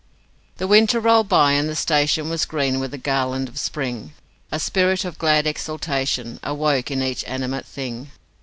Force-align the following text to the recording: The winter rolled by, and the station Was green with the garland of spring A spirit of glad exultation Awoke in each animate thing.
The 0.57 0.65
winter 0.67 0.99
rolled 0.99 1.29
by, 1.29 1.51
and 1.51 1.69
the 1.69 1.75
station 1.75 2.27
Was 2.27 2.45
green 2.45 2.79
with 2.79 2.89
the 2.89 2.97
garland 2.97 3.47
of 3.47 3.59
spring 3.59 4.13
A 4.51 4.59
spirit 4.59 5.05
of 5.05 5.19
glad 5.19 5.45
exultation 5.45 6.39
Awoke 6.41 6.89
in 6.89 7.03
each 7.03 7.23
animate 7.25 7.67
thing. 7.67 8.09